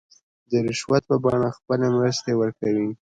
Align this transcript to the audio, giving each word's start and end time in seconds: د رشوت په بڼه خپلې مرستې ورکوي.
د 0.49 0.51
رشوت 0.65 1.03
په 1.09 1.15
بڼه 1.23 1.49
خپلې 1.57 1.87
مرستې 1.95 2.31
ورکوي. 2.41 2.87